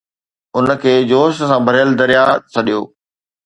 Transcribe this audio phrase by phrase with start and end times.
[0.57, 2.81] ان کي جوش سان ڀريل درياهه سڏيو